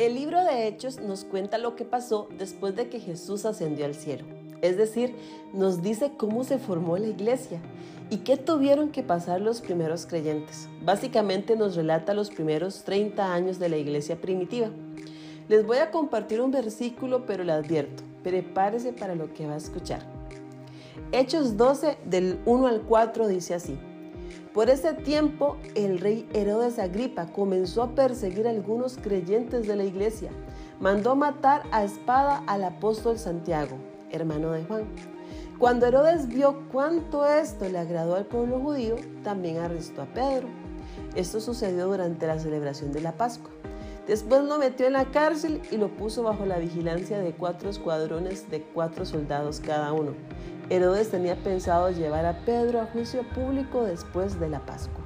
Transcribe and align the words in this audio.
El 0.00 0.14
libro 0.14 0.42
de 0.42 0.66
Hechos 0.66 0.98
nos 0.98 1.26
cuenta 1.26 1.58
lo 1.58 1.76
que 1.76 1.84
pasó 1.84 2.26
después 2.38 2.74
de 2.74 2.88
que 2.88 3.00
Jesús 3.00 3.44
ascendió 3.44 3.84
al 3.84 3.94
cielo. 3.94 4.24
Es 4.62 4.78
decir, 4.78 5.14
nos 5.52 5.82
dice 5.82 6.12
cómo 6.16 6.42
se 6.42 6.56
formó 6.56 6.96
la 6.96 7.08
iglesia 7.08 7.60
y 8.08 8.20
qué 8.20 8.38
tuvieron 8.38 8.92
que 8.92 9.02
pasar 9.02 9.42
los 9.42 9.60
primeros 9.60 10.06
creyentes. 10.06 10.70
Básicamente 10.82 11.54
nos 11.54 11.76
relata 11.76 12.14
los 12.14 12.30
primeros 12.30 12.82
30 12.84 13.34
años 13.34 13.58
de 13.58 13.68
la 13.68 13.76
iglesia 13.76 14.18
primitiva. 14.18 14.70
Les 15.50 15.66
voy 15.66 15.76
a 15.76 15.90
compartir 15.90 16.40
un 16.40 16.50
versículo, 16.50 17.26
pero 17.26 17.44
le 17.44 17.52
advierto, 17.52 18.02
prepárese 18.22 18.94
para 18.94 19.14
lo 19.14 19.34
que 19.34 19.46
va 19.46 19.52
a 19.52 19.58
escuchar. 19.58 20.00
Hechos 21.12 21.58
12 21.58 21.98
del 22.06 22.40
1 22.46 22.66
al 22.68 22.80
4 22.80 23.28
dice 23.28 23.52
así. 23.52 23.78
Por 24.54 24.68
ese 24.68 24.94
tiempo, 24.94 25.58
el 25.76 26.00
rey 26.00 26.28
Herodes 26.34 26.80
Agripa 26.80 27.26
comenzó 27.26 27.84
a 27.84 27.94
perseguir 27.94 28.48
a 28.48 28.50
algunos 28.50 28.96
creyentes 28.96 29.68
de 29.68 29.76
la 29.76 29.84
iglesia. 29.84 30.30
Mandó 30.80 31.14
matar 31.14 31.62
a 31.70 31.84
espada 31.84 32.42
al 32.48 32.64
apóstol 32.64 33.16
Santiago, 33.16 33.76
hermano 34.10 34.50
de 34.50 34.64
Juan. 34.64 34.84
Cuando 35.56 35.86
Herodes 35.86 36.26
vio 36.26 36.64
cuánto 36.72 37.24
esto 37.24 37.68
le 37.68 37.78
agradó 37.78 38.16
al 38.16 38.26
pueblo 38.26 38.58
judío, 38.58 38.96
también 39.22 39.58
arrestó 39.58 40.02
a 40.02 40.06
Pedro. 40.06 40.48
Esto 41.14 41.38
sucedió 41.40 41.86
durante 41.86 42.26
la 42.26 42.40
celebración 42.40 42.90
de 42.90 43.02
la 43.02 43.12
Pascua. 43.12 43.50
Después 44.08 44.42
lo 44.42 44.58
metió 44.58 44.86
en 44.86 44.94
la 44.94 45.04
cárcel 45.12 45.62
y 45.70 45.76
lo 45.76 45.88
puso 45.88 46.24
bajo 46.24 46.44
la 46.44 46.58
vigilancia 46.58 47.20
de 47.20 47.32
cuatro 47.32 47.70
escuadrones 47.70 48.50
de 48.50 48.62
cuatro 48.62 49.06
soldados 49.06 49.60
cada 49.60 49.92
uno. 49.92 50.14
Herodes 50.70 51.10
tenía 51.10 51.34
pensado 51.34 51.90
llevar 51.90 52.24
a 52.26 52.44
Pedro 52.44 52.80
a 52.80 52.86
juicio 52.86 53.24
público 53.34 53.82
después 53.82 54.38
de 54.38 54.48
la 54.48 54.60
Pascua. 54.60 55.02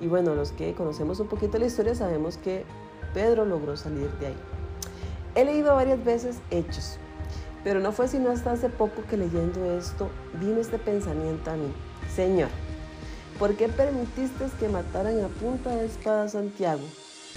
Y 0.00 0.06
bueno, 0.06 0.34
los 0.34 0.52
que 0.52 0.74
conocemos 0.74 1.18
un 1.18 1.28
poquito 1.28 1.58
la 1.58 1.64
historia 1.64 1.94
sabemos 1.94 2.36
que 2.36 2.66
Pedro 3.14 3.46
logró 3.46 3.74
salir 3.78 4.10
de 4.20 4.26
ahí. 4.26 4.36
He 5.34 5.46
leído 5.46 5.74
varias 5.74 6.04
veces 6.04 6.36
Hechos, 6.50 6.98
pero 7.64 7.80
no 7.80 7.90
fue 7.92 8.06
sino 8.06 8.30
hasta 8.30 8.52
hace 8.52 8.68
poco 8.68 9.02
que 9.08 9.16
leyendo 9.16 9.64
esto 9.78 10.10
vino 10.34 10.60
este 10.60 10.78
pensamiento 10.78 11.50
a 11.50 11.54
mí. 11.54 11.72
Señor, 12.14 12.50
¿por 13.38 13.54
qué 13.56 13.68
permitiste 13.70 14.44
que 14.60 14.68
mataran 14.68 15.24
a 15.24 15.28
punta 15.28 15.70
de 15.70 15.86
espada 15.86 16.24
a 16.24 16.28
Santiago, 16.28 16.82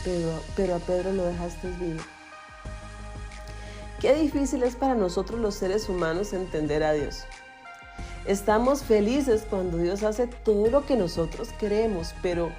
pero, 0.03 0.30
pero 0.58 0.76
a 0.76 0.80
Pedro 0.80 1.14
lo 1.14 1.24
dejaste 1.24 1.70
vivo? 1.80 2.02
Qué 4.02 4.14
difícil 4.14 4.64
es 4.64 4.76
para 4.76 4.96
nosotros 4.96 5.40
los 5.40 5.56
seres 5.56 5.88
humanos 5.88 6.34
entender 6.34 6.84
a 6.84 6.92
Dios. 6.92 7.24
Estamos 8.26 8.84
felices 8.84 9.46
cuando 9.50 9.78
Dios 9.78 10.04
hace 10.04 10.28
todo 10.28 10.70
lo 10.70 10.86
que 10.86 10.96
nosotros 10.96 11.50
queremos, 11.60 12.14
pero 12.22 12.52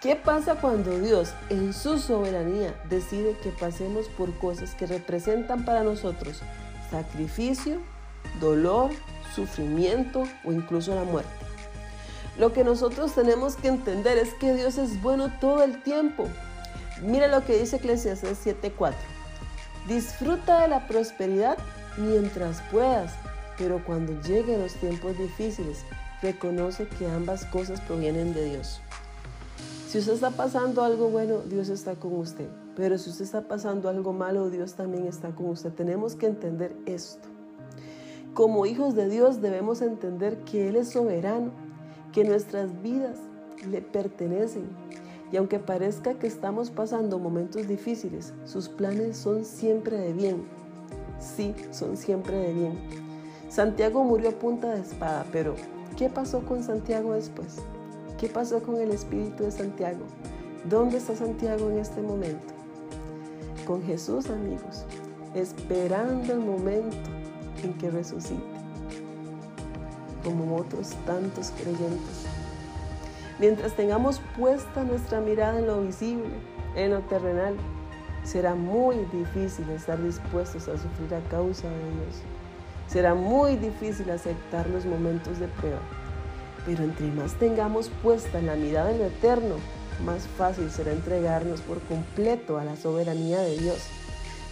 ¿qué 0.00 0.16
pasa 0.16 0.56
cuando 0.56 0.98
Dios 0.98 1.32
en 1.50 1.72
su 1.72 1.98
soberanía 2.00 2.74
decide 2.90 3.36
que 3.40 3.50
pasemos 3.50 4.08
por 4.08 4.36
cosas 4.38 4.74
que 4.74 4.86
representan 4.86 5.64
para 5.64 5.84
nosotros 5.84 6.42
sacrificio, 6.90 7.78
dolor, 8.40 8.90
sufrimiento 9.36 10.24
o 10.44 10.52
incluso 10.52 10.96
la 10.96 11.04
muerte? 11.04 11.30
Lo 12.36 12.52
que 12.52 12.64
nosotros 12.64 13.14
tenemos 13.14 13.54
que 13.54 13.68
entender 13.68 14.18
es 14.18 14.34
que 14.34 14.52
Dios 14.52 14.78
es 14.78 15.00
bueno 15.00 15.30
todo 15.40 15.62
el 15.62 15.80
tiempo. 15.84 16.26
Mira 17.02 17.28
lo 17.28 17.44
que 17.44 17.56
dice 17.56 17.76
Eclesiastes 17.76 18.44
7:4. 18.44 18.94
Disfruta 19.86 20.62
de 20.62 20.68
la 20.68 20.88
prosperidad 20.88 21.56
mientras 21.96 22.60
puedas 22.72 23.12
pero 23.58 23.84
cuando 23.84 24.20
lleguen 24.22 24.60
los 24.60 24.74
tiempos 24.74 25.16
difíciles, 25.18 25.84
reconoce 26.22 26.88
que 26.88 27.06
ambas 27.06 27.44
cosas 27.46 27.80
provienen 27.80 28.34
de 28.34 28.44
Dios. 28.46 28.80
Si 29.88 29.98
usted 29.98 30.14
está 30.14 30.30
pasando 30.30 30.82
algo 30.82 31.08
bueno, 31.08 31.38
Dios 31.48 31.68
está 31.68 31.94
con 31.94 32.14
usted. 32.14 32.48
Pero 32.74 32.98
si 32.98 33.10
usted 33.10 33.24
está 33.24 33.42
pasando 33.42 33.88
algo 33.88 34.12
malo, 34.12 34.50
Dios 34.50 34.74
también 34.74 35.06
está 35.06 35.30
con 35.30 35.46
usted. 35.46 35.72
Tenemos 35.72 36.16
que 36.16 36.26
entender 36.26 36.74
esto. 36.86 37.28
Como 38.32 38.66
hijos 38.66 38.96
de 38.96 39.08
Dios 39.08 39.40
debemos 39.40 39.80
entender 39.80 40.38
que 40.38 40.68
Él 40.68 40.74
es 40.74 40.88
soberano, 40.88 41.52
que 42.12 42.24
nuestras 42.24 42.82
vidas 42.82 43.18
le 43.70 43.80
pertenecen. 43.80 44.64
Y 45.30 45.36
aunque 45.36 45.60
parezca 45.60 46.14
que 46.14 46.26
estamos 46.26 46.70
pasando 46.70 47.20
momentos 47.20 47.68
difíciles, 47.68 48.34
sus 48.44 48.68
planes 48.68 49.16
son 49.16 49.44
siempre 49.44 49.96
de 49.96 50.12
bien. 50.12 50.44
Sí, 51.20 51.54
son 51.70 51.96
siempre 51.96 52.36
de 52.36 52.52
bien. 52.52 53.03
Santiago 53.54 54.02
murió 54.02 54.30
a 54.30 54.32
punta 54.32 54.74
de 54.74 54.80
espada, 54.80 55.24
pero 55.30 55.54
¿qué 55.96 56.10
pasó 56.10 56.44
con 56.44 56.64
Santiago 56.64 57.12
después? 57.12 57.58
¿Qué 58.18 58.28
pasó 58.28 58.60
con 58.60 58.80
el 58.80 58.90
espíritu 58.90 59.44
de 59.44 59.52
Santiago? 59.52 60.04
¿Dónde 60.68 60.96
está 60.96 61.14
Santiago 61.14 61.70
en 61.70 61.78
este 61.78 62.02
momento? 62.02 62.52
Con 63.64 63.80
Jesús, 63.84 64.28
amigos, 64.28 64.84
esperando 65.34 66.32
el 66.32 66.40
momento 66.40 66.96
en 67.62 67.74
que 67.74 67.92
resucite, 67.92 68.42
como 70.24 70.56
otros 70.56 70.88
tantos 71.06 71.52
creyentes. 71.52 72.26
Mientras 73.38 73.76
tengamos 73.76 74.20
puesta 74.36 74.82
nuestra 74.82 75.20
mirada 75.20 75.60
en 75.60 75.68
lo 75.68 75.80
visible, 75.80 76.34
en 76.74 76.90
lo 76.90 77.02
terrenal, 77.02 77.54
será 78.24 78.56
muy 78.56 78.96
difícil 79.12 79.70
estar 79.70 80.02
dispuestos 80.02 80.66
a 80.66 80.76
sufrir 80.76 81.14
a 81.14 81.20
causa 81.28 81.68
de 81.68 81.76
Dios. 81.76 82.33
Será 82.94 83.16
muy 83.16 83.56
difícil 83.56 84.08
aceptar 84.08 84.70
los 84.70 84.86
momentos 84.86 85.40
de 85.40 85.48
prueba, 85.48 85.80
pero 86.64 86.84
entre 86.84 87.08
más 87.08 87.34
tengamos 87.34 87.88
puesta 88.04 88.40
la 88.40 88.54
mirada 88.54 88.92
en 88.92 89.00
lo 89.00 89.06
eterno, 89.06 89.56
más 90.06 90.28
fácil 90.38 90.70
será 90.70 90.92
entregarnos 90.92 91.60
por 91.62 91.80
completo 91.80 92.56
a 92.56 92.64
la 92.64 92.76
soberanía 92.76 93.40
de 93.40 93.58
Dios, 93.58 93.78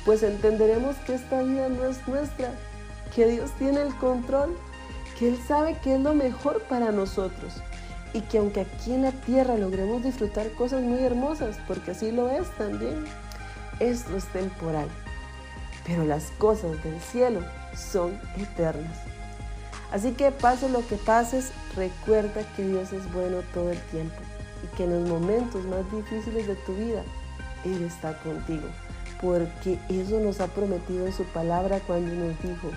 pues 0.05 0.25
entenderemos 0.25 0.97
que 1.07 1.15
esta 1.15 1.41
vida 1.41 1.69
no 1.69 1.87
es 1.87 2.09
nuestra, 2.09 2.53
que 3.15 3.29
Dios 3.29 3.53
tiene 3.61 3.81
el 3.81 3.95
control, 3.95 4.57
que 5.21 5.29
Él 5.29 5.39
sabe 5.47 5.79
que 5.79 5.95
es 5.95 6.01
lo 6.01 6.13
mejor 6.13 6.63
para 6.63 6.91
nosotros 6.91 7.63
y 8.13 8.23
que 8.23 8.39
aunque 8.39 8.63
aquí 8.63 8.93
en 8.93 9.03
la 9.03 9.13
tierra 9.13 9.57
logremos 9.57 10.03
disfrutar 10.03 10.51
cosas 10.55 10.83
muy 10.83 10.99
hermosas, 10.99 11.61
porque 11.69 11.93
así 11.93 12.11
lo 12.11 12.29
es 12.29 12.51
también, 12.59 13.05
esto 13.79 14.17
es 14.17 14.25
temporal, 14.33 14.89
pero 15.85 16.05
las 16.05 16.31
cosas 16.39 16.83
del 16.85 17.01
cielo 17.01 17.41
son 17.75 18.19
eternas. 18.37 18.99
Así 19.93 20.13
que 20.13 20.31
pase 20.31 20.69
lo 20.69 20.87
que 20.87 20.97
pases, 20.97 21.53
recuerda 21.77 22.43
que 22.57 22.65
Dios 22.65 22.93
es 22.93 23.13
bueno 23.13 23.39
todo 23.53 23.71
el 23.71 23.81
tiempo 23.91 24.17
y 24.63 24.77
que 24.77 24.85
en 24.85 24.91
los 24.91 25.09
momentos 25.09 25.65
más 25.67 25.91
difíciles 25.93 26.47
de 26.47 26.55
tu 26.55 26.75
vida, 26.75 27.03
Él 27.65 27.83
está 27.83 28.17
contigo. 28.19 28.69
Porque 29.21 29.79
eso 29.89 30.19
nos 30.19 30.41
ha 30.41 30.49
prometido 30.49 31.07
en 31.07 31.13
su 31.13 31.25
palabra 31.25 31.81
cuando 31.87 32.13
nos 32.15 32.41
dijo, 32.43 32.71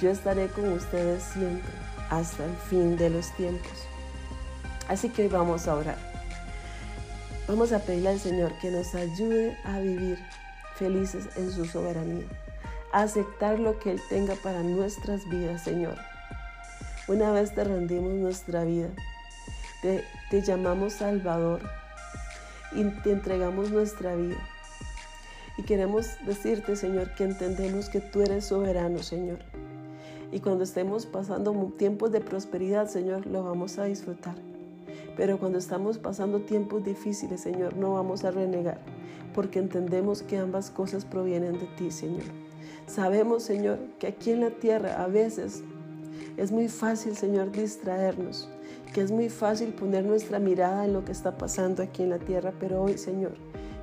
yo 0.00 0.10
estaré 0.10 0.48
con 0.48 0.72
ustedes 0.72 1.22
siempre 1.22 1.70
hasta 2.10 2.44
el 2.44 2.56
fin 2.68 2.96
de 2.96 3.10
los 3.10 3.30
tiempos. 3.36 3.70
Así 4.88 5.08
que 5.08 5.22
hoy 5.22 5.28
vamos 5.28 5.68
a 5.68 5.76
orar. 5.76 6.10
Vamos 7.46 7.72
a 7.72 7.78
pedirle 7.78 8.10
al 8.10 8.20
Señor 8.20 8.52
que 8.58 8.70
nos 8.70 8.94
ayude 8.94 9.56
a 9.64 9.78
vivir 9.78 10.18
felices 10.80 11.28
en 11.36 11.52
su 11.52 11.64
soberanía 11.64 12.26
aceptar 12.92 13.58
lo 13.58 13.78
que 13.78 13.92
Él 13.92 14.00
tenga 14.08 14.34
para 14.34 14.62
nuestras 14.62 15.28
vidas, 15.28 15.62
Señor. 15.62 15.96
Una 17.08 17.32
vez 17.32 17.54
te 17.54 17.64
rendimos 17.64 18.12
nuestra 18.12 18.64
vida, 18.64 18.88
te, 19.82 20.42
llamamos 20.42 20.94
Salvador 20.94 21.60
y 22.72 22.84
te 23.02 23.12
entregamos 23.12 23.70
nuestra 23.70 24.14
vida. 24.14 24.36
Y 25.56 25.62
queremos 25.62 26.06
decirte, 26.24 26.76
Señor, 26.76 27.14
que 27.14 27.24
entendemos 27.24 27.88
que 27.88 28.00
tú 28.00 28.22
eres 28.22 28.46
soberano, 28.46 29.02
Señor. 29.02 29.40
Y 30.32 30.40
cuando 30.40 30.64
estemos 30.64 31.06
pasando 31.06 31.52
tiempos 31.76 32.12
de 32.12 32.20
prosperidad, 32.20 32.88
Señor, 32.88 33.26
lo 33.26 33.42
vamos 33.42 33.78
a 33.78 33.84
disfrutar. 33.84 34.49
Pero 35.16 35.38
cuando 35.38 35.58
estamos 35.58 35.98
pasando 35.98 36.40
tiempos 36.40 36.84
difíciles, 36.84 37.40
Señor, 37.40 37.76
no 37.76 37.94
vamos 37.94 38.24
a 38.24 38.30
renegar, 38.30 38.80
porque 39.34 39.58
entendemos 39.58 40.22
que 40.22 40.38
ambas 40.38 40.70
cosas 40.70 41.04
provienen 41.04 41.58
de 41.58 41.66
ti, 41.76 41.90
Señor. 41.90 42.24
Sabemos, 42.86 43.42
Señor, 43.42 43.78
que 43.98 44.08
aquí 44.08 44.32
en 44.32 44.40
la 44.40 44.50
tierra 44.50 45.02
a 45.02 45.06
veces 45.06 45.62
es 46.36 46.52
muy 46.52 46.68
fácil, 46.68 47.16
Señor, 47.16 47.52
distraernos, 47.52 48.48
que 48.92 49.00
es 49.00 49.10
muy 49.10 49.28
fácil 49.28 49.72
poner 49.74 50.04
nuestra 50.04 50.38
mirada 50.38 50.84
en 50.84 50.92
lo 50.92 51.04
que 51.04 51.12
está 51.12 51.36
pasando 51.36 51.82
aquí 51.82 52.02
en 52.02 52.10
la 52.10 52.18
tierra, 52.18 52.52
pero 52.58 52.82
hoy, 52.82 52.98
Señor, 52.98 53.32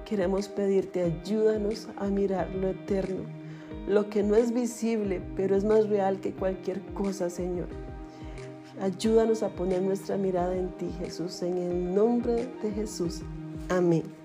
queremos 0.05 0.47
pedirte, 0.47 1.03
ayúdanos 1.03 1.87
a 1.97 2.07
mirar 2.07 2.49
lo 2.55 2.69
eterno, 2.69 3.23
lo 3.87 4.09
que 4.09 4.23
no 4.23 4.35
es 4.35 4.53
visible, 4.53 5.21
pero 5.35 5.55
es 5.55 5.63
más 5.63 5.87
real 5.87 6.19
que 6.19 6.33
cualquier 6.33 6.81
cosa, 6.93 7.29
Señor. 7.29 7.86
Ayúdanos 8.79 9.41
a 9.43 9.49
poner 9.49 9.81
nuestra 9.81 10.17
mirada 10.17 10.55
en 10.55 10.69
ti, 10.77 10.89
Jesús, 10.99 11.41
en 11.41 11.57
el 11.57 11.95
nombre 11.95 12.47
de 12.61 12.71
Jesús. 12.71 13.21
Amén. 13.69 14.16